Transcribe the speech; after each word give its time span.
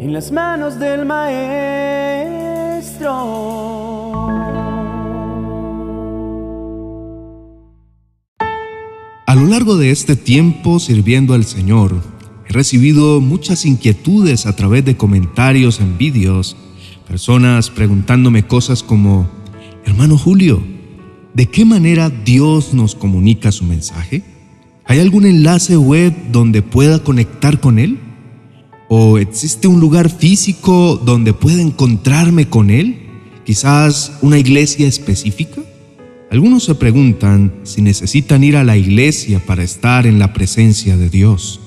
en 0.00 0.14
las 0.14 0.32
manos 0.32 0.78
del 0.78 1.04
Maestro. 1.04 1.50
A 9.26 9.34
lo 9.34 9.46
largo 9.46 9.76
de 9.76 9.90
este 9.90 10.16
tiempo 10.16 10.80
sirviendo 10.80 11.34
al 11.34 11.44
Señor, 11.44 12.00
he 12.48 12.52
recibido 12.54 13.20
muchas 13.20 13.66
inquietudes 13.66 14.46
a 14.46 14.56
través 14.56 14.86
de 14.86 14.96
comentarios 14.96 15.80
en 15.80 15.98
vídeos, 15.98 16.56
personas 17.06 17.68
preguntándome 17.68 18.46
cosas 18.46 18.82
como, 18.82 19.28
hermano 19.84 20.16
Julio, 20.16 20.62
¿de 21.34 21.44
qué 21.44 21.66
manera 21.66 22.08
Dios 22.08 22.72
nos 22.72 22.94
comunica 22.94 23.52
su 23.52 23.64
mensaje? 23.64 24.24
¿Hay 24.86 24.98
algún 24.98 25.26
enlace 25.26 25.76
web 25.76 26.14
donde 26.32 26.62
pueda 26.62 27.00
conectar 27.00 27.60
con 27.60 27.78
Él? 27.78 27.98
¿O 28.92 29.18
existe 29.18 29.68
un 29.68 29.78
lugar 29.78 30.10
físico 30.10 30.96
donde 30.96 31.32
pueda 31.32 31.62
encontrarme 31.62 32.48
con 32.48 32.70
Él? 32.70 32.98
¿Quizás 33.46 34.18
una 34.20 34.36
iglesia 34.36 34.88
específica? 34.88 35.62
Algunos 36.28 36.64
se 36.64 36.74
preguntan 36.74 37.54
si 37.62 37.82
necesitan 37.82 38.42
ir 38.42 38.56
a 38.56 38.64
la 38.64 38.76
iglesia 38.76 39.38
para 39.46 39.62
estar 39.62 40.08
en 40.08 40.18
la 40.18 40.32
presencia 40.32 40.96
de 40.96 41.08
Dios. 41.08 41.60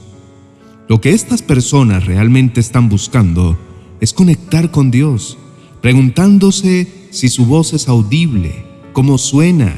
Lo 0.89 0.99
que 0.99 1.11
estas 1.11 1.41
personas 1.41 2.05
realmente 2.05 2.59
están 2.59 2.89
buscando 2.89 3.58
es 4.02 4.11
conectar 4.11 4.69
con 4.69 4.91
Dios, 4.91 5.38
preguntándose 5.81 6.89
si 7.09 7.30
su 7.30 7.45
voz 7.45 7.71
es 7.71 7.88
audible, 7.88 8.66
cómo 8.91 9.17
suena, 9.17 9.73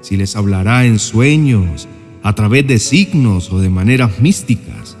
si 0.00 0.16
les 0.16 0.34
hablará 0.34 0.84
en 0.84 0.98
sueños, 0.98 1.86
a 2.24 2.34
través 2.34 2.66
de 2.66 2.80
signos 2.80 3.52
o 3.52 3.60
de 3.60 3.70
maneras 3.70 4.18
místicas. 4.20 4.96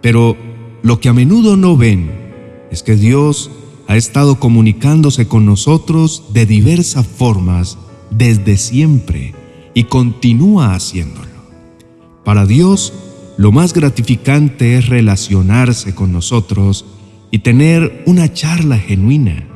Pero 0.00 0.47
lo 0.88 1.00
que 1.00 1.10
a 1.10 1.12
menudo 1.12 1.58
no 1.58 1.76
ven 1.76 2.10
es 2.70 2.82
que 2.82 2.96
Dios 2.96 3.50
ha 3.88 3.98
estado 3.98 4.40
comunicándose 4.40 5.28
con 5.28 5.44
nosotros 5.44 6.24
de 6.32 6.46
diversas 6.46 7.06
formas 7.06 7.76
desde 8.10 8.56
siempre 8.56 9.34
y 9.74 9.84
continúa 9.84 10.74
haciéndolo. 10.74 11.28
Para 12.24 12.46
Dios, 12.46 12.94
lo 13.36 13.52
más 13.52 13.74
gratificante 13.74 14.78
es 14.78 14.88
relacionarse 14.88 15.94
con 15.94 16.10
nosotros 16.10 16.86
y 17.30 17.40
tener 17.40 18.02
una 18.06 18.32
charla 18.32 18.78
genuina. 18.78 19.46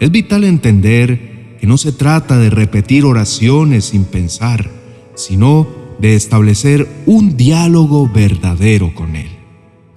Es 0.00 0.10
vital 0.10 0.42
entender 0.42 1.58
que 1.60 1.66
no 1.66 1.76
se 1.76 1.92
trata 1.92 2.38
de 2.38 2.48
repetir 2.48 3.04
oraciones 3.04 3.84
sin 3.84 4.04
pensar, 4.04 4.70
sino 5.16 5.68
de 5.98 6.14
establecer 6.14 6.88
un 7.04 7.36
diálogo 7.36 8.08
verdadero 8.08 8.94
con 8.94 9.16
Él. 9.16 9.31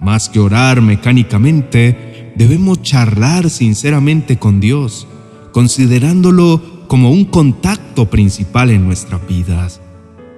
Más 0.00 0.28
que 0.28 0.40
orar 0.40 0.82
mecánicamente, 0.82 2.32
debemos 2.36 2.82
charlar 2.82 3.50
sinceramente 3.50 4.38
con 4.38 4.60
Dios, 4.60 5.06
considerándolo 5.52 6.86
como 6.86 7.10
un 7.10 7.24
contacto 7.24 8.08
principal 8.10 8.70
en 8.70 8.84
nuestras 8.84 9.26
vidas. 9.26 9.80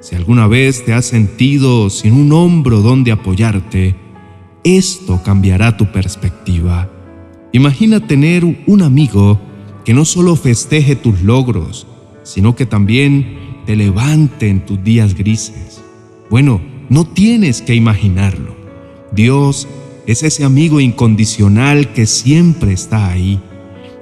Si 0.00 0.14
alguna 0.14 0.46
vez 0.46 0.84
te 0.84 0.94
has 0.94 1.06
sentido 1.06 1.90
sin 1.90 2.12
un 2.12 2.32
hombro 2.32 2.80
donde 2.80 3.12
apoyarte, 3.12 3.96
esto 4.64 5.22
cambiará 5.24 5.76
tu 5.76 5.90
perspectiva. 5.90 6.90
Imagina 7.52 8.06
tener 8.06 8.44
un 8.44 8.82
amigo 8.82 9.40
que 9.84 9.94
no 9.94 10.04
solo 10.04 10.36
festeje 10.36 10.96
tus 10.96 11.22
logros, 11.22 11.86
sino 12.22 12.54
que 12.54 12.66
también 12.66 13.62
te 13.66 13.74
levante 13.74 14.48
en 14.48 14.64
tus 14.64 14.82
días 14.84 15.14
grises. 15.14 15.82
Bueno, 16.30 16.60
no 16.90 17.06
tienes 17.06 17.62
que 17.62 17.74
imaginarlo. 17.74 18.57
Dios 19.12 19.68
es 20.06 20.22
ese 20.22 20.44
amigo 20.44 20.80
incondicional 20.80 21.92
que 21.92 22.06
siempre 22.06 22.72
está 22.72 23.08
ahí, 23.08 23.40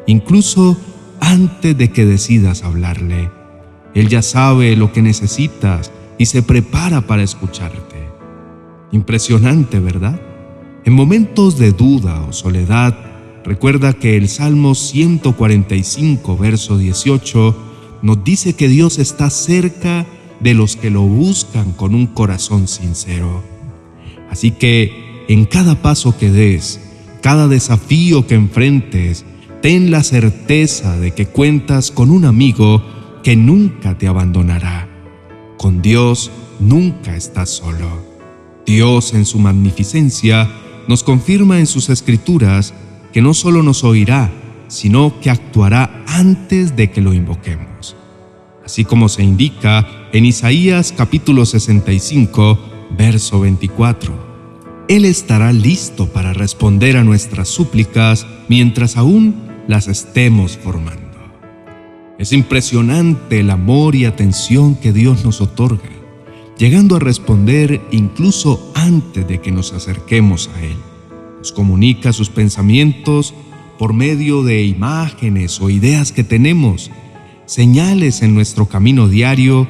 incluso 0.06 0.76
antes 1.20 1.76
de 1.76 1.90
que 1.90 2.04
decidas 2.04 2.62
hablarle. 2.62 3.30
Él 3.94 4.08
ya 4.08 4.22
sabe 4.22 4.76
lo 4.76 4.92
que 4.92 5.02
necesitas 5.02 5.90
y 6.18 6.26
se 6.26 6.42
prepara 6.42 7.06
para 7.06 7.22
escucharte. 7.22 7.96
Impresionante, 8.92 9.80
¿verdad? 9.80 10.20
En 10.84 10.92
momentos 10.92 11.58
de 11.58 11.72
duda 11.72 12.22
o 12.22 12.32
soledad, 12.32 12.96
recuerda 13.44 13.92
que 13.92 14.16
el 14.16 14.28
Salmo 14.28 14.74
145, 14.74 16.36
verso 16.36 16.78
18, 16.78 17.56
nos 18.02 18.22
dice 18.22 18.54
que 18.54 18.68
Dios 18.68 18.98
está 18.98 19.30
cerca 19.30 20.06
de 20.40 20.54
los 20.54 20.76
que 20.76 20.90
lo 20.90 21.02
buscan 21.02 21.72
con 21.72 21.94
un 21.94 22.06
corazón 22.06 22.68
sincero. 22.68 23.55
Así 24.30 24.50
que 24.50 25.24
en 25.28 25.44
cada 25.44 25.82
paso 25.82 26.16
que 26.16 26.30
des, 26.30 26.80
cada 27.20 27.48
desafío 27.48 28.26
que 28.26 28.34
enfrentes, 28.34 29.24
ten 29.62 29.90
la 29.90 30.02
certeza 30.02 30.96
de 30.98 31.12
que 31.12 31.26
cuentas 31.26 31.90
con 31.90 32.10
un 32.10 32.24
amigo 32.24 32.84
que 33.22 33.34
nunca 33.36 33.98
te 33.98 34.06
abandonará. 34.06 34.88
Con 35.58 35.82
Dios 35.82 36.30
nunca 36.60 37.16
estás 37.16 37.50
solo. 37.50 38.04
Dios 38.64 39.14
en 39.14 39.24
su 39.24 39.38
magnificencia 39.38 40.48
nos 40.86 41.02
confirma 41.02 41.58
en 41.58 41.66
sus 41.66 41.88
escrituras 41.88 42.74
que 43.12 43.22
no 43.22 43.34
solo 43.34 43.62
nos 43.62 43.82
oirá, 43.82 44.30
sino 44.68 45.20
que 45.20 45.30
actuará 45.30 46.04
antes 46.06 46.76
de 46.76 46.90
que 46.90 47.00
lo 47.00 47.14
invoquemos. 47.14 47.96
Así 48.64 48.84
como 48.84 49.08
se 49.08 49.22
indica 49.22 50.08
en 50.12 50.24
Isaías 50.24 50.92
capítulo 50.96 51.46
65, 51.46 52.75
verso 52.90 53.40
24. 53.40 54.26
Él 54.88 55.04
estará 55.04 55.52
listo 55.52 56.06
para 56.08 56.32
responder 56.32 56.96
a 56.96 57.04
nuestras 57.04 57.48
súplicas 57.48 58.26
mientras 58.48 58.96
aún 58.96 59.34
las 59.66 59.88
estemos 59.88 60.56
formando. 60.56 61.02
Es 62.18 62.32
impresionante 62.32 63.40
el 63.40 63.50
amor 63.50 63.94
y 63.94 64.04
atención 64.04 64.74
que 64.76 64.92
Dios 64.92 65.24
nos 65.24 65.40
otorga, 65.40 65.90
llegando 66.56 66.96
a 66.96 67.00
responder 67.00 67.80
incluso 67.90 68.72
antes 68.74 69.26
de 69.28 69.40
que 69.40 69.52
nos 69.52 69.72
acerquemos 69.72 70.48
a 70.54 70.62
Él. 70.62 70.76
Nos 71.38 71.52
comunica 71.52 72.12
sus 72.12 72.30
pensamientos 72.30 73.34
por 73.78 73.92
medio 73.92 74.42
de 74.42 74.64
imágenes 74.64 75.60
o 75.60 75.68
ideas 75.68 76.12
que 76.12 76.24
tenemos, 76.24 76.90
señales 77.44 78.22
en 78.22 78.34
nuestro 78.34 78.66
camino 78.66 79.08
diario 79.08 79.68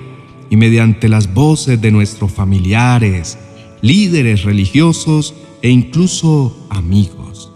y 0.51 0.57
mediante 0.57 1.09
las 1.09 1.33
voces 1.33 1.81
de 1.81 1.91
nuestros 1.91 2.33
familiares, 2.33 3.39
líderes 3.83 4.45
religiosos 4.45 5.35
e 5.63 5.71
incluso 5.71 6.57
amigos. 6.71 7.53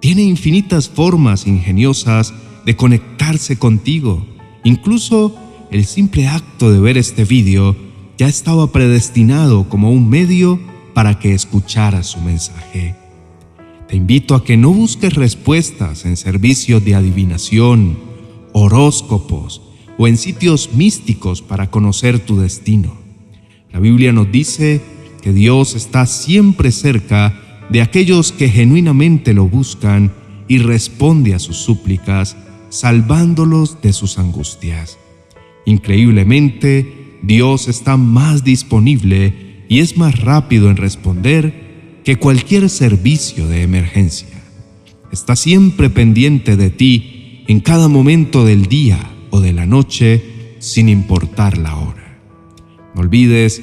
Tiene 0.00 0.22
infinitas 0.22 0.88
formas 0.88 1.46
ingeniosas 1.46 2.32
de 2.64 2.76
conectarse 2.76 3.58
contigo. 3.58 4.24
Incluso 4.64 5.34
el 5.70 5.84
simple 5.84 6.28
acto 6.28 6.72
de 6.72 6.80
ver 6.80 6.96
este 6.96 7.24
vídeo 7.24 7.76
ya 8.18 8.28
estaba 8.28 8.72
predestinado 8.72 9.68
como 9.68 9.90
un 9.90 10.08
medio 10.08 10.60
para 10.94 11.18
que 11.18 11.34
escucharas 11.34 12.06
su 12.06 12.20
mensaje. 12.20 12.94
Te 13.88 13.96
invito 13.96 14.34
a 14.34 14.44
que 14.44 14.56
no 14.56 14.72
busques 14.72 15.14
respuestas 15.14 16.04
en 16.06 16.16
servicios 16.16 16.84
de 16.84 16.94
adivinación, 16.94 17.98
horóscopos 18.52 19.60
o 19.98 20.06
en 20.06 20.16
sitios 20.16 20.70
místicos 20.74 21.42
para 21.42 21.70
conocer 21.70 22.18
tu 22.18 22.38
destino. 22.38 22.96
La 23.72 23.80
Biblia 23.80 24.12
nos 24.12 24.30
dice 24.30 24.80
que 25.22 25.32
Dios 25.32 25.74
está 25.74 26.06
siempre 26.06 26.70
cerca 26.70 27.66
de 27.70 27.82
aquellos 27.82 28.32
que 28.32 28.48
genuinamente 28.48 29.34
lo 29.34 29.48
buscan 29.48 30.12
y 30.48 30.58
responde 30.58 31.34
a 31.34 31.38
sus 31.38 31.56
súplicas, 31.56 32.36
salvándolos 32.68 33.82
de 33.82 33.92
sus 33.92 34.18
angustias. 34.18 34.98
Increíblemente, 35.64 37.18
Dios 37.22 37.66
está 37.68 37.96
más 37.96 38.44
disponible 38.44 39.64
y 39.68 39.80
es 39.80 39.96
más 39.96 40.20
rápido 40.20 40.70
en 40.70 40.76
responder 40.76 42.00
que 42.04 42.16
cualquier 42.16 42.70
servicio 42.70 43.48
de 43.48 43.62
emergencia. 43.62 44.28
Está 45.10 45.34
siempre 45.34 45.90
pendiente 45.90 46.56
de 46.56 46.70
ti 46.70 47.42
en 47.48 47.60
cada 47.60 47.88
momento 47.88 48.44
del 48.44 48.66
día 48.66 49.15
o 49.30 49.40
de 49.40 49.52
la 49.52 49.66
noche, 49.66 50.56
sin 50.58 50.88
importar 50.88 51.58
la 51.58 51.76
hora. 51.76 52.18
No 52.94 53.02
olvides 53.02 53.62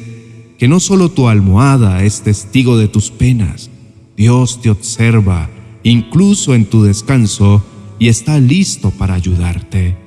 que 0.57 0.67
no 0.67 0.79
solo 0.79 1.09
tu 1.09 1.27
almohada 1.27 2.03
es 2.03 2.21
testigo 2.21 2.77
de 2.77 2.87
tus 2.87 3.11
penas, 3.11 3.69
Dios 4.15 4.61
te 4.61 4.69
observa 4.69 5.49
incluso 5.83 6.55
en 6.55 6.65
tu 6.65 6.83
descanso 6.83 7.63
y 7.99 8.07
está 8.07 8.39
listo 8.39 8.91
para 8.91 9.15
ayudarte, 9.15 9.97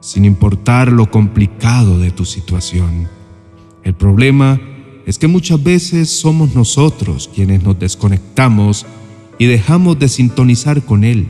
sin 0.00 0.24
importar 0.24 0.92
lo 0.92 1.10
complicado 1.10 1.98
de 1.98 2.10
tu 2.10 2.24
situación. 2.24 3.08
El 3.82 3.94
problema 3.94 4.60
es 5.06 5.18
que 5.18 5.26
muchas 5.26 5.62
veces 5.62 6.10
somos 6.10 6.54
nosotros 6.54 7.30
quienes 7.34 7.62
nos 7.62 7.78
desconectamos 7.78 8.86
y 9.38 9.46
dejamos 9.46 9.98
de 9.98 10.08
sintonizar 10.08 10.84
con 10.84 11.04
Él. 11.04 11.28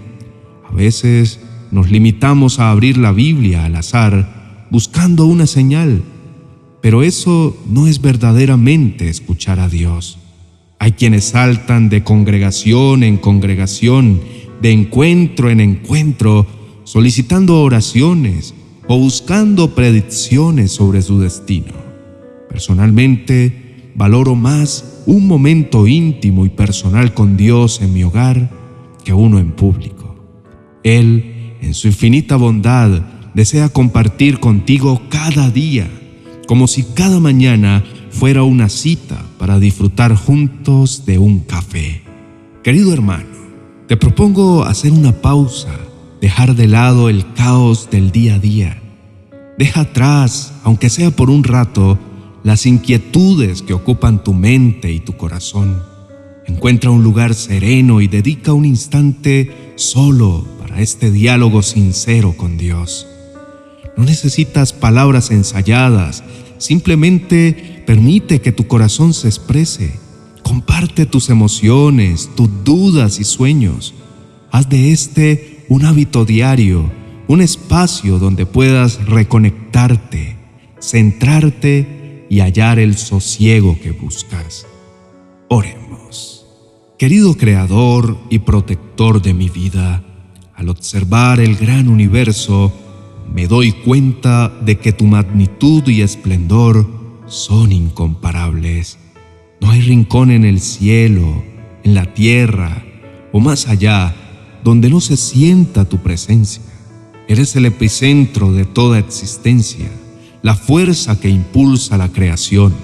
A 0.69 0.75
veces 0.75 1.41
nos 1.71 1.91
limitamos 1.91 2.59
a 2.59 2.71
abrir 2.71 2.97
la 2.99 3.13
Biblia 3.13 3.65
al 3.65 3.77
azar 3.77 4.67
buscando 4.71 5.27
una 5.27 5.47
señal, 5.47 6.03
pero 6.81 7.03
eso 7.03 7.57
no 7.69 7.87
es 7.87 8.01
verdaderamente 8.01 9.09
escuchar 9.09 9.61
a 9.61 9.69
Dios. 9.69 10.19
Hay 10.79 10.93
quienes 10.93 11.25
saltan 11.25 11.89
de 11.89 12.03
congregación 12.03 13.03
en 13.03 13.19
congregación, 13.19 14.21
de 14.63 14.73
encuentro 14.73 15.51
en 15.51 15.61
encuentro, 15.61 16.47
solicitando 16.85 17.61
oraciones 17.63 18.55
o 18.87 18.99
buscando 18.99 19.75
predicciones 19.75 20.73
sobre 20.73 21.03
su 21.03 21.21
destino. 21.21 21.75
Personalmente, 22.49 23.93
valoro 23.95 24.35
más 24.35 25.03
un 25.07 25.27
momento 25.27 25.87
íntimo 25.87 26.47
y 26.47 26.49
personal 26.49 27.15
con 27.15 27.37
Dios 27.37 27.81
en 27.83 27.93
mi 27.93 28.03
hogar 28.03 28.51
que 29.05 29.13
uno 29.13 29.39
en 29.39 29.53
público. 29.53 30.17
Él, 30.83 31.30
en 31.63 31.75
su 31.75 31.89
infinita 31.89 32.37
bondad, 32.37 33.03
desea 33.35 33.69
compartir 33.69 34.41
contigo 34.41 35.03
cada 35.09 35.51
día, 35.51 35.89
como 36.47 36.67
si 36.67 36.83
cada 36.83 37.21
mañana 37.21 37.85
fuera 38.11 38.43
una 38.43 38.69
cita 38.69 39.25
para 39.39 39.59
disfrutar 39.59 40.15
juntos 40.15 41.05
de 41.07 41.19
un 41.19 41.41
café. 41.41 42.03
Querido 42.63 42.93
hermano, 42.93 43.25
te 43.89 43.97
propongo 43.97 44.65
hacer 44.65 44.93
una 44.93 45.13
pausa, 45.13 45.75
dejar 46.21 46.55
de 46.55 46.69
lado 46.69 47.09
el 47.09 47.33
caos 47.35 47.89
del 47.91 48.11
día 48.11 48.35
a 48.35 48.39
día. 48.39 48.83
Deja 49.59 49.83
atrás, 49.83 50.53
aunque 50.65 50.91
sea 50.91 51.11
por 51.11 51.31
un 51.31 51.45
rato, 51.45 51.99
las 52.43 52.67
inquietudes 52.67 53.63
que 53.63 53.75
ocupan 53.75 54.25
tu 54.25 54.33
mente 54.33 54.93
y 54.93 55.01
tu 55.01 55.17
corazón. 55.17 55.90
Encuentra 56.51 56.91
un 56.91 57.05
lugar 57.05 57.35
sereno 57.35 58.01
y 58.01 58.09
dedica 58.09 58.53
un 58.53 58.65
instante 58.65 59.73
solo 59.77 60.45
para 60.59 60.81
este 60.81 61.13
diálogo 61.13 61.63
sincero 61.63 62.37
con 62.37 62.59
Dios. 62.59 63.07
No 63.97 64.05
necesitas 64.05 64.73
palabras 64.73 65.31
ensayadas, 65.31 66.25
simplemente 66.59 67.85
permite 67.87 68.41
que 68.41 68.51
tu 68.51 68.67
corazón 68.67 69.15
se 69.15 69.29
exprese. 69.29 69.93
Comparte 70.43 71.07
tus 71.07 71.31
emociones, 71.31 72.29
tus 72.35 72.51
dudas 72.65 73.21
y 73.21 73.25
sueños. 73.25 73.95
Haz 74.51 74.69
de 74.69 74.91
este 74.91 75.65
un 75.69 75.85
hábito 75.85 76.25
diario, 76.25 76.91
un 77.29 77.43
espacio 77.43 78.19
donde 78.19 78.45
puedas 78.45 79.07
reconectarte, 79.07 80.37
centrarte 80.81 82.27
y 82.29 82.41
hallar 82.41 82.81
el 82.81 82.97
sosiego 82.97 83.79
que 83.81 83.93
buscas. 83.93 84.67
Oremos. 85.49 85.90
Querido 87.01 87.35
Creador 87.35 88.19
y 88.29 88.41
protector 88.41 89.23
de 89.23 89.33
mi 89.33 89.49
vida, 89.49 90.03
al 90.55 90.69
observar 90.69 91.41
el 91.41 91.57
gran 91.57 91.89
universo, 91.89 92.71
me 93.33 93.47
doy 93.47 93.73
cuenta 93.73 94.53
de 94.61 94.79
que 94.79 94.93
tu 94.93 95.07
magnitud 95.07 95.89
y 95.89 96.03
esplendor 96.03 96.87
son 97.27 97.73
incomparables. 97.73 98.99
No 99.63 99.71
hay 99.71 99.81
rincón 99.81 100.31
en 100.31 100.45
el 100.45 100.61
cielo, 100.61 101.43
en 101.85 101.95
la 101.95 102.05
tierra 102.13 102.85
o 103.33 103.41
más 103.41 103.67
allá 103.69 104.15
donde 104.63 104.91
no 104.91 105.01
se 105.01 105.17
sienta 105.17 105.87
tu 105.87 106.03
presencia. 106.03 106.63
Eres 107.29 107.57
el 107.57 107.65
epicentro 107.65 108.53
de 108.53 108.67
toda 108.67 108.99
existencia, 108.99 109.91
la 110.43 110.55
fuerza 110.55 111.19
que 111.19 111.31
impulsa 111.31 111.97
la 111.97 112.11
creación. 112.11 112.75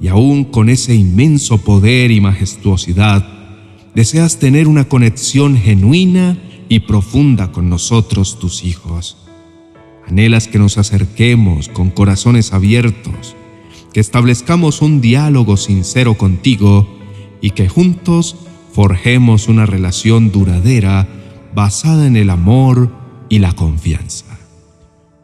Y 0.00 0.08
aún 0.08 0.44
con 0.44 0.68
ese 0.68 0.94
inmenso 0.94 1.58
poder 1.58 2.10
y 2.10 2.20
majestuosidad, 2.20 3.26
deseas 3.94 4.38
tener 4.38 4.66
una 4.66 4.84
conexión 4.84 5.56
genuina 5.56 6.38
y 6.68 6.80
profunda 6.80 7.52
con 7.52 7.68
nosotros, 7.68 8.38
tus 8.38 8.64
hijos. 8.64 9.18
Anhelas 10.06 10.48
que 10.48 10.58
nos 10.58 10.78
acerquemos 10.78 11.68
con 11.68 11.90
corazones 11.90 12.52
abiertos, 12.52 13.36
que 13.92 14.00
establezcamos 14.00 14.80
un 14.82 15.00
diálogo 15.00 15.56
sincero 15.56 16.14
contigo 16.14 16.88
y 17.40 17.50
que 17.50 17.68
juntos 17.68 18.36
forjemos 18.72 19.48
una 19.48 19.66
relación 19.66 20.30
duradera 20.30 21.08
basada 21.54 22.06
en 22.06 22.16
el 22.16 22.30
amor 22.30 22.90
y 23.28 23.40
la 23.40 23.52
confianza. 23.52 24.38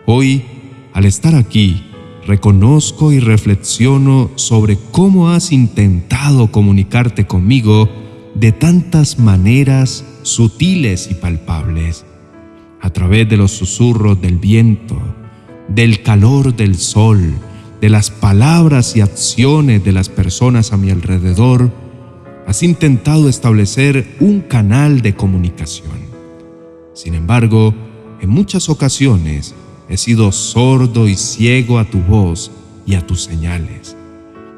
Hoy, 0.05 0.43
al 0.93 1.05
estar 1.05 1.35
aquí, 1.35 1.86
reconozco 2.27 3.13
y 3.13 3.21
reflexiono 3.21 4.31
sobre 4.35 4.77
cómo 4.91 5.31
has 5.31 5.53
intentado 5.53 6.51
comunicarte 6.51 7.27
conmigo 7.27 7.89
de 8.35 8.53
tantas 8.53 9.19
maneras 9.19 10.05
sutiles 10.23 11.09
y 11.11 11.15
palpables 11.15 12.05
a 12.81 12.91
través 12.91 13.29
de 13.29 13.37
los 13.37 13.53
susurros 13.53 14.21
del 14.21 14.39
viento, 14.39 15.01
del 15.69 16.03
calor 16.03 16.55
del 16.55 16.77
sol, 16.77 17.33
de 17.81 17.89
las 17.89 18.11
palabras 18.11 18.97
y 18.97 19.01
acciones 19.01 19.85
de 19.85 19.93
las 19.93 20.09
personas 20.09 20.73
a 20.73 20.77
mi 20.77 20.91
alrededor, 20.91 21.71
has 22.47 22.63
intentado 22.63 23.29
establecer 23.29 24.17
un 24.21 24.41
canal 24.41 25.01
de 25.01 25.15
comunicación. 25.15 25.97
Sin 26.95 27.15
embargo, 27.15 27.75
en 28.21 28.31
muchas 28.31 28.69
ocasiones 28.69 29.55
he 29.89 29.97
sido 29.97 30.33
sordo 30.33 31.09
y 31.09 31.17
ciego 31.17 31.79
a 31.79 31.85
tu 31.85 31.99
voz 32.01 32.51
y 32.87 32.95
a 32.95 33.07
tus 33.07 33.23
señales, 33.23 33.97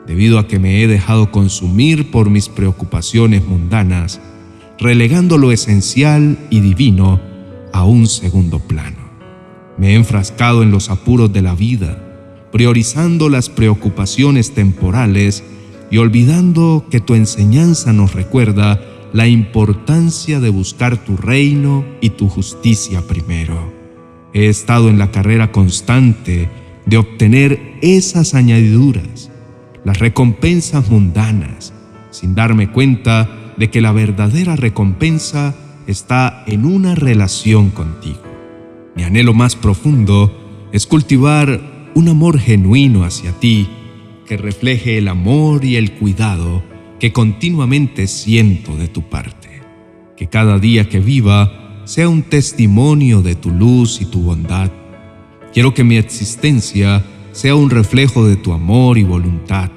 debido 0.07 0.39
a 0.39 0.47
que 0.47 0.59
me 0.59 0.83
he 0.83 0.87
dejado 0.87 1.31
consumir 1.31 2.11
por 2.11 2.31
mis 2.31 2.49
preocupaciones 2.49 3.45
mundanas, 3.45 4.21
relegando 4.79 5.39
lo 5.39 5.53
esencial 5.53 6.39
y 6.51 6.61
divino 6.61 7.21
a 7.73 7.85
un 7.85 8.07
segundo 8.07 8.59
plano. 8.59 9.09
Me 9.77 9.93
he 9.93 9.95
enfrascado 9.95 10.63
en 10.63 10.71
los 10.71 10.91
apuros 10.91 11.33
de 11.33 11.43
la 11.43 11.55
vida, 11.55 11.99
priorizando 12.51 13.29
las 13.29 13.49
preocupaciones 13.49 14.55
temporales 14.55 15.45
y 15.91 15.99
olvidando 15.99 16.87
que 16.91 17.01
tu 17.01 17.15
enseñanza 17.15 17.93
nos 17.93 18.15
recuerda 18.15 18.81
la 19.13 19.27
importancia 19.27 20.41
de 20.41 20.51
buscar 20.51 20.97
tu 21.05 21.17
reino 21.17 21.85
y 22.01 22.11
tu 22.11 22.29
justicia 22.29 23.03
primero. 23.07 23.78
He 24.33 24.49
estado 24.49 24.89
en 24.89 24.99
la 24.99 25.11
carrera 25.11 25.53
constante 25.53 26.49
de 26.87 26.97
obtener 26.97 27.77
esas 27.83 28.35
añadiduras, 28.35 29.31
las 29.85 29.99
recompensas 29.99 30.91
mundanas, 30.91 31.73
sin 32.11 32.35
darme 32.35 32.71
cuenta 32.71 33.29
de 33.57 33.71
que 33.71 33.81
la 33.81 33.93
verdadera 33.93 34.57
recompensa 34.57 35.55
está 35.87 36.45
en 36.47 36.65
una 36.65 36.95
relación 36.95 37.71
contigo. 37.71 38.23
Mi 38.95 39.05
anhelo 39.05 39.35
más 39.35 39.57
profundo 39.57 40.69
es 40.73 40.87
cultivar 40.87 41.91
un 41.95 42.09
amor 42.09 42.39
genuino 42.39 43.05
hacia 43.05 43.33
ti 43.33 43.69
que 44.27 44.37
refleje 44.37 44.99
el 44.99 45.09
amor 45.09 45.65
y 45.65 45.77
el 45.77 45.93
cuidado 45.93 46.63
que 47.01 47.13
continuamente 47.13 48.07
siento 48.07 48.77
de 48.77 48.89
tu 48.89 49.03
parte. 49.03 49.63
Que 50.17 50.27
cada 50.27 50.59
día 50.59 50.89
que 50.89 51.01
viva 51.01 51.68
sea 51.89 52.07
un 52.07 52.21
testimonio 52.21 53.23
de 53.23 53.35
tu 53.35 53.51
luz 53.51 54.03
y 54.03 54.05
tu 54.05 54.21
bondad. 54.21 54.71
Quiero 55.55 55.73
que 55.73 55.85
mi 55.85 55.97
existencia 55.97 57.03
sea 57.33 57.55
un 57.55 57.71
reflejo 57.71 58.27
de 58.27 58.37
tu 58.37 58.53
amor 58.53 58.99
y 58.99 59.05
voluntad. 59.05 59.71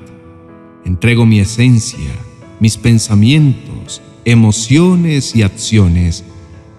Entrego 0.83 1.25
mi 1.25 1.39
esencia, 1.39 2.11
mis 2.59 2.75
pensamientos, 2.75 4.01
emociones 4.25 5.37
y 5.37 5.43
acciones, 5.43 6.25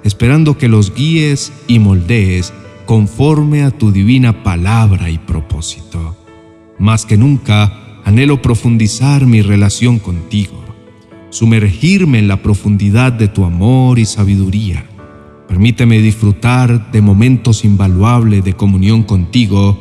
esperando 0.04 0.58
que 0.58 0.68
los 0.68 0.94
guíes 0.94 1.50
y 1.66 1.78
moldees 1.78 2.52
conforme 2.84 3.62
a 3.62 3.70
tu 3.70 3.90
divina 3.90 4.42
palabra 4.42 5.08
y 5.08 5.16
propósito. 5.16 6.14
Más 6.78 7.06
que 7.06 7.16
nunca, 7.16 8.02
anhelo 8.04 8.42
profundizar 8.42 9.24
mi 9.24 9.40
relación 9.40 9.98
contigo, 9.98 10.62
sumergirme 11.30 12.18
en 12.18 12.28
la 12.28 12.42
profundidad 12.42 13.14
de 13.14 13.28
tu 13.28 13.46
amor 13.46 13.98
y 13.98 14.04
sabiduría. 14.04 14.91
Permíteme 15.52 15.98
disfrutar 15.98 16.90
de 16.92 17.02
momentos 17.02 17.66
invaluables 17.66 18.42
de 18.42 18.54
comunión 18.54 19.02
contigo, 19.02 19.78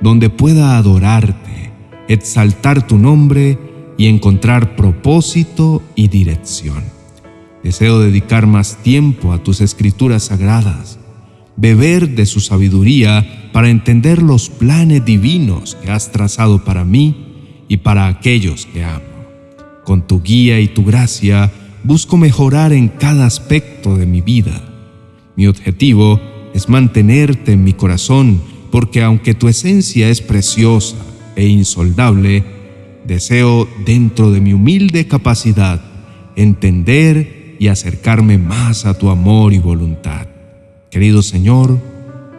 donde 0.00 0.30
pueda 0.30 0.78
adorarte, 0.78 1.72
exaltar 2.08 2.86
tu 2.86 2.96
nombre 2.96 3.58
y 3.98 4.06
encontrar 4.06 4.76
propósito 4.76 5.82
y 5.94 6.08
dirección. 6.08 6.82
Deseo 7.62 8.00
dedicar 8.00 8.46
más 8.46 8.78
tiempo 8.82 9.34
a 9.34 9.42
tus 9.42 9.60
escrituras 9.60 10.22
sagradas, 10.22 10.98
beber 11.54 12.14
de 12.14 12.24
su 12.24 12.40
sabiduría 12.40 13.50
para 13.52 13.68
entender 13.68 14.22
los 14.22 14.48
planes 14.48 15.04
divinos 15.04 15.76
que 15.82 15.90
has 15.90 16.12
trazado 16.12 16.64
para 16.64 16.86
mí 16.86 17.66
y 17.68 17.76
para 17.76 18.08
aquellos 18.08 18.64
que 18.64 18.84
amo. 18.84 19.04
Con 19.84 20.06
tu 20.06 20.22
guía 20.22 20.60
y 20.60 20.68
tu 20.68 20.82
gracia 20.82 21.52
busco 21.84 22.16
mejorar 22.16 22.72
en 22.72 22.88
cada 22.88 23.26
aspecto 23.26 23.98
de 23.98 24.06
mi 24.06 24.22
vida. 24.22 24.62
Mi 25.36 25.46
objetivo 25.46 26.20
es 26.54 26.68
mantenerte 26.68 27.52
en 27.52 27.64
mi 27.64 27.72
corazón 27.72 28.40
porque 28.70 29.02
aunque 29.02 29.34
tu 29.34 29.48
esencia 29.48 30.08
es 30.08 30.20
preciosa 30.20 30.96
e 31.36 31.46
insoldable, 31.46 32.44
deseo 33.06 33.68
dentro 33.84 34.30
de 34.30 34.40
mi 34.40 34.52
humilde 34.52 35.06
capacidad 35.06 35.80
entender 36.36 37.56
y 37.58 37.68
acercarme 37.68 38.38
más 38.38 38.86
a 38.86 38.96
tu 38.96 39.10
amor 39.10 39.52
y 39.52 39.58
voluntad. 39.58 40.26
Querido 40.90 41.22
Señor, 41.22 41.78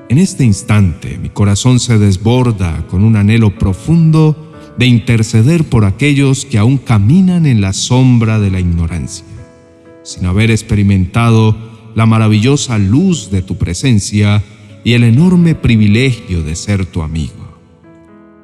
en 0.09 0.17
este 0.17 0.43
instante 0.43 1.17
mi 1.17 1.29
corazón 1.29 1.79
se 1.79 1.97
desborda 1.97 2.85
con 2.87 3.03
un 3.03 3.15
anhelo 3.15 3.57
profundo 3.57 4.51
de 4.77 4.85
interceder 4.85 5.63
por 5.63 5.85
aquellos 5.85 6.45
que 6.45 6.57
aún 6.57 6.77
caminan 6.77 7.45
en 7.45 7.61
la 7.61 7.73
sombra 7.73 8.39
de 8.39 8.49
la 8.51 8.59
ignorancia, 8.59 9.25
sin 10.03 10.25
haber 10.25 10.49
experimentado 10.49 11.70
la 11.95 12.05
maravillosa 12.05 12.77
luz 12.77 13.29
de 13.31 13.41
tu 13.41 13.57
presencia 13.57 14.43
y 14.83 14.93
el 14.93 15.03
enorme 15.03 15.55
privilegio 15.55 16.43
de 16.43 16.55
ser 16.55 16.85
tu 16.85 17.01
amigo. 17.01 17.57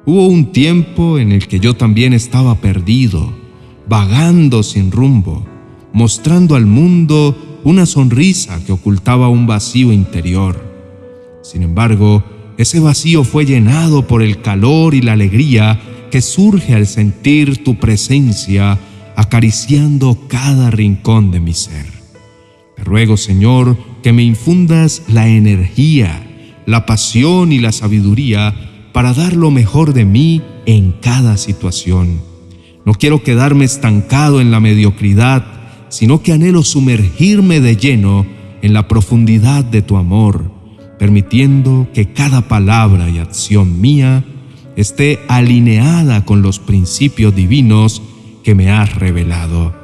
Hubo 0.06 0.26
un 0.26 0.52
tiempo 0.52 1.18
en 1.18 1.32
el 1.32 1.48
que 1.48 1.60
yo 1.60 1.74
también 1.74 2.12
estaba 2.12 2.54
perdido, 2.56 3.32
vagando 3.88 4.62
sin 4.62 4.90
rumbo, 4.90 5.46
mostrando 5.92 6.54
al 6.54 6.66
mundo 6.66 7.60
una 7.64 7.86
sonrisa 7.86 8.64
que 8.64 8.72
ocultaba 8.72 9.28
un 9.28 9.46
vacío 9.46 9.92
interior. 9.92 10.64
Sin 11.42 11.62
embargo, 11.62 12.24
ese 12.56 12.80
vacío 12.80 13.24
fue 13.24 13.44
llenado 13.44 14.06
por 14.06 14.22
el 14.22 14.40
calor 14.40 14.94
y 14.94 15.02
la 15.02 15.12
alegría 15.12 15.80
que 16.10 16.22
surge 16.22 16.74
al 16.74 16.86
sentir 16.86 17.62
tu 17.62 17.78
presencia 17.78 18.78
acariciando 19.16 20.16
cada 20.28 20.70
rincón 20.70 21.30
de 21.30 21.40
mi 21.40 21.52
ser. 21.52 21.97
Te 22.78 22.84
ruego, 22.84 23.16
Señor, 23.16 23.76
que 24.02 24.12
me 24.12 24.22
infundas 24.22 25.02
la 25.08 25.28
energía, 25.28 26.24
la 26.64 26.86
pasión 26.86 27.52
y 27.52 27.58
la 27.58 27.72
sabiduría 27.72 28.54
para 28.92 29.12
dar 29.12 29.34
lo 29.34 29.50
mejor 29.50 29.92
de 29.92 30.04
mí 30.04 30.42
en 30.64 30.92
cada 30.92 31.36
situación. 31.36 32.20
No 32.84 32.94
quiero 32.94 33.22
quedarme 33.22 33.64
estancado 33.64 34.40
en 34.40 34.50
la 34.50 34.60
mediocridad, 34.60 35.44
sino 35.88 36.22
que 36.22 36.32
anhelo 36.32 36.62
sumergirme 36.62 37.60
de 37.60 37.76
lleno 37.76 38.26
en 38.62 38.72
la 38.72 38.86
profundidad 38.88 39.64
de 39.64 39.82
tu 39.82 39.96
amor, 39.96 40.50
permitiendo 40.98 41.88
que 41.92 42.12
cada 42.12 42.48
palabra 42.48 43.10
y 43.10 43.18
acción 43.18 43.80
mía 43.80 44.24
esté 44.76 45.18
alineada 45.28 46.24
con 46.24 46.42
los 46.42 46.60
principios 46.60 47.34
divinos 47.34 48.02
que 48.44 48.54
me 48.54 48.70
has 48.70 48.94
revelado. 48.94 49.74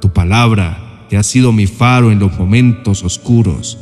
Tu 0.00 0.12
palabra, 0.12 0.89
que 1.10 1.16
ha 1.16 1.24
sido 1.24 1.50
mi 1.50 1.66
faro 1.66 2.12
en 2.12 2.20
los 2.20 2.38
momentos 2.38 3.02
oscuros, 3.02 3.76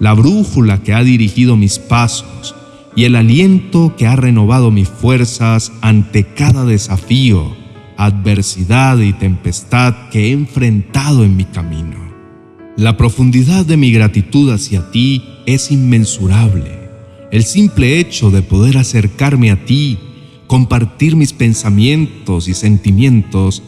la 0.00 0.14
brújula 0.14 0.82
que 0.82 0.92
ha 0.92 1.04
dirigido 1.04 1.56
mis 1.56 1.78
pasos 1.78 2.56
y 2.96 3.04
el 3.04 3.14
aliento 3.14 3.94
que 3.96 4.08
ha 4.08 4.16
renovado 4.16 4.72
mis 4.72 4.88
fuerzas 4.88 5.72
ante 5.80 6.24
cada 6.24 6.64
desafío, 6.64 7.54
adversidad 7.96 8.98
y 8.98 9.12
tempestad 9.12 10.10
que 10.10 10.26
he 10.26 10.32
enfrentado 10.32 11.24
en 11.24 11.36
mi 11.36 11.44
camino. 11.44 11.96
La 12.76 12.96
profundidad 12.96 13.64
de 13.64 13.76
mi 13.76 13.92
gratitud 13.92 14.50
hacia 14.50 14.90
ti 14.90 15.22
es 15.46 15.70
inmensurable. 15.70 16.90
El 17.30 17.44
simple 17.44 18.00
hecho 18.00 18.30
de 18.32 18.42
poder 18.42 18.76
acercarme 18.76 19.52
a 19.52 19.64
ti 19.64 19.98
compartir 20.48 21.14
mis 21.14 21.32
pensamientos 21.32 22.48
y 22.48 22.54
sentimientos 22.54 23.62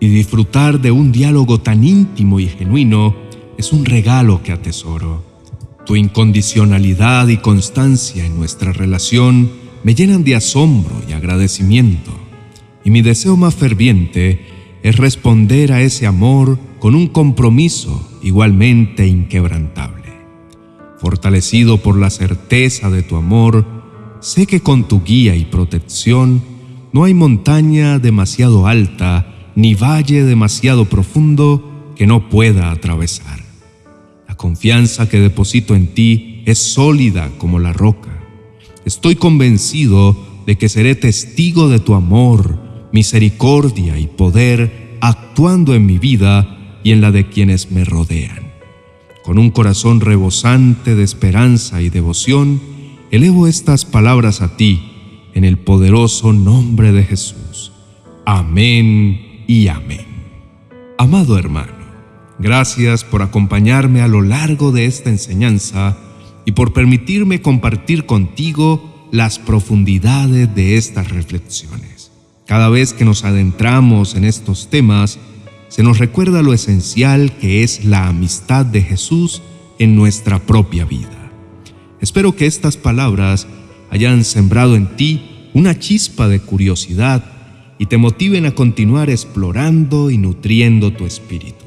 y 0.00 0.08
disfrutar 0.08 0.80
de 0.80 0.90
un 0.90 1.12
diálogo 1.12 1.60
tan 1.60 1.84
íntimo 1.84 2.40
y 2.40 2.48
genuino 2.48 3.14
es 3.56 3.72
un 3.72 3.84
regalo 3.84 4.42
que 4.42 4.52
atesoro. 4.52 5.24
Tu 5.86 5.96
incondicionalidad 5.96 7.28
y 7.28 7.38
constancia 7.38 8.24
en 8.24 8.36
nuestra 8.36 8.72
relación 8.72 9.50
me 9.84 9.94
llenan 9.94 10.24
de 10.24 10.36
asombro 10.36 11.02
y 11.08 11.12
agradecimiento, 11.12 12.12
y 12.84 12.90
mi 12.90 13.02
deseo 13.02 13.36
más 13.36 13.54
ferviente 13.54 14.78
es 14.82 14.96
responder 14.96 15.72
a 15.72 15.80
ese 15.80 16.06
amor 16.06 16.58
con 16.78 16.94
un 16.94 17.06
compromiso 17.06 18.08
igualmente 18.22 19.06
inquebrantable. 19.06 20.12
Fortalecido 20.98 21.78
por 21.78 21.98
la 21.98 22.10
certeza 22.10 22.90
de 22.90 23.02
tu 23.02 23.16
amor, 23.16 23.76
Sé 24.20 24.46
que 24.46 24.60
con 24.60 24.88
tu 24.88 25.02
guía 25.04 25.36
y 25.36 25.44
protección 25.44 26.42
no 26.92 27.04
hay 27.04 27.14
montaña 27.14 27.98
demasiado 27.98 28.66
alta 28.66 29.35
ni 29.56 29.74
valle 29.74 30.22
demasiado 30.22 30.84
profundo 30.84 31.92
que 31.96 32.06
no 32.06 32.28
pueda 32.28 32.70
atravesar. 32.70 33.40
La 34.28 34.36
confianza 34.36 35.08
que 35.08 35.18
deposito 35.18 35.74
en 35.74 35.88
ti 35.88 36.42
es 36.44 36.58
sólida 36.58 37.30
como 37.38 37.58
la 37.58 37.72
roca. 37.72 38.22
Estoy 38.84 39.16
convencido 39.16 40.16
de 40.46 40.56
que 40.56 40.68
seré 40.68 40.94
testigo 40.94 41.68
de 41.68 41.80
tu 41.80 41.94
amor, 41.94 42.60
misericordia 42.92 43.98
y 43.98 44.06
poder 44.06 44.98
actuando 45.00 45.74
en 45.74 45.86
mi 45.86 45.98
vida 45.98 46.78
y 46.84 46.92
en 46.92 47.00
la 47.00 47.10
de 47.10 47.28
quienes 47.28 47.72
me 47.72 47.84
rodean. 47.84 48.52
Con 49.24 49.38
un 49.38 49.50
corazón 49.50 50.00
rebosante 50.00 50.94
de 50.94 51.02
esperanza 51.02 51.82
y 51.82 51.88
devoción, 51.88 52.60
elevo 53.10 53.48
estas 53.48 53.84
palabras 53.84 54.40
a 54.42 54.56
ti 54.56 54.82
en 55.34 55.44
el 55.44 55.56
poderoso 55.56 56.32
nombre 56.32 56.92
de 56.92 57.02
Jesús. 57.02 57.72
Amén 58.24 59.25
y 59.46 59.68
amén. 59.68 60.06
Amado 60.98 61.38
hermano, 61.38 61.72
gracias 62.38 63.04
por 63.04 63.22
acompañarme 63.22 64.00
a 64.00 64.08
lo 64.08 64.22
largo 64.22 64.72
de 64.72 64.86
esta 64.86 65.10
enseñanza 65.10 65.96
y 66.44 66.52
por 66.52 66.72
permitirme 66.72 67.42
compartir 67.42 68.06
contigo 68.06 69.08
las 69.12 69.38
profundidades 69.38 70.54
de 70.54 70.76
estas 70.76 71.10
reflexiones. 71.10 72.10
Cada 72.46 72.68
vez 72.68 72.92
que 72.92 73.04
nos 73.04 73.24
adentramos 73.24 74.14
en 74.14 74.24
estos 74.24 74.70
temas, 74.70 75.18
se 75.68 75.82
nos 75.82 75.98
recuerda 75.98 76.42
lo 76.42 76.52
esencial 76.52 77.32
que 77.38 77.62
es 77.62 77.84
la 77.84 78.08
amistad 78.08 78.64
de 78.64 78.82
Jesús 78.82 79.42
en 79.78 79.96
nuestra 79.96 80.38
propia 80.38 80.84
vida. 80.84 81.30
Espero 82.00 82.36
que 82.36 82.46
estas 82.46 82.76
palabras 82.76 83.46
hayan 83.90 84.24
sembrado 84.24 84.76
en 84.76 84.96
ti 84.96 85.50
una 85.54 85.78
chispa 85.78 86.28
de 86.28 86.40
curiosidad 86.40 87.35
y 87.78 87.86
te 87.86 87.96
motiven 87.96 88.46
a 88.46 88.52
continuar 88.52 89.10
explorando 89.10 90.10
y 90.10 90.18
nutriendo 90.18 90.92
tu 90.92 91.04
espíritu. 91.04 91.64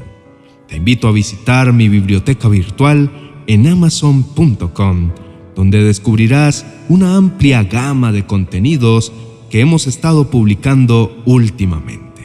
Te 0.68 0.78
invito 0.78 1.08
a 1.08 1.12
visitar 1.12 1.74
mi 1.74 1.90
biblioteca 1.90 2.48
virtual 2.48 3.12
en 3.48 3.68
amazon.com, 3.68 5.12
donde 5.56 5.84
descubrirás 5.84 6.66
una 6.88 7.16
amplia 7.16 7.64
gama 7.64 8.12
de 8.12 8.26
contenidos 8.26 9.12
que 9.50 9.62
hemos 9.62 9.88
estado 9.88 10.30
publicando 10.30 11.22
últimamente. 11.26 12.22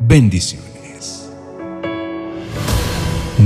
Bendiciones. 0.00 1.30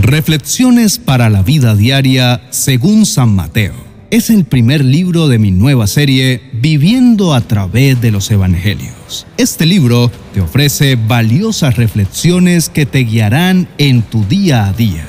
Reflexiones 0.00 0.98
para 0.98 1.28
la 1.28 1.42
vida 1.42 1.74
diaria 1.74 2.46
según 2.50 3.06
San 3.06 3.34
Mateo. 3.34 3.74
Es 4.10 4.30
el 4.30 4.44
primer 4.44 4.84
libro 4.84 5.28
de 5.28 5.38
mi 5.38 5.50
nueva 5.50 5.86
serie 5.86 6.40
Viviendo 6.52 7.34
a 7.34 7.40
través 7.40 8.00
de 8.00 8.10
los 8.10 8.30
Evangelios. 8.30 8.99
Este 9.36 9.66
libro 9.66 10.10
te 10.34 10.40
ofrece 10.40 10.96
valiosas 10.96 11.76
reflexiones 11.76 12.68
que 12.68 12.86
te 12.86 13.00
guiarán 13.00 13.68
en 13.78 14.02
tu 14.02 14.24
día 14.24 14.66
a 14.66 14.72
día. 14.72 15.04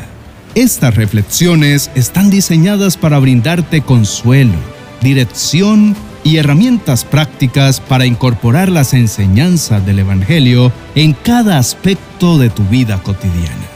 Estas 0.55 0.95
reflexiones 0.95 1.91
están 1.95 2.29
diseñadas 2.29 2.97
para 2.97 3.19
brindarte 3.19 3.81
consuelo, 3.81 4.55
dirección 5.01 5.95
y 6.23 6.37
herramientas 6.37 7.05
prácticas 7.05 7.79
para 7.79 8.05
incorporar 8.05 8.69
las 8.69 8.93
enseñanzas 8.93 9.85
del 9.85 9.99
Evangelio 9.99 10.71
en 10.95 11.13
cada 11.13 11.57
aspecto 11.57 12.37
de 12.37 12.49
tu 12.49 12.63
vida 12.65 13.01
cotidiana. 13.01 13.67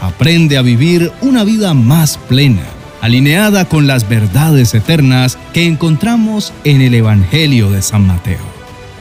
Aprende 0.00 0.56
a 0.56 0.62
vivir 0.62 1.12
una 1.20 1.44
vida 1.44 1.74
más 1.74 2.18
plena, 2.28 2.64
alineada 3.00 3.68
con 3.68 3.86
las 3.86 4.08
verdades 4.08 4.74
eternas 4.74 5.38
que 5.52 5.66
encontramos 5.66 6.52
en 6.64 6.80
el 6.80 6.94
Evangelio 6.94 7.70
de 7.70 7.82
San 7.82 8.06
Mateo. 8.06 8.51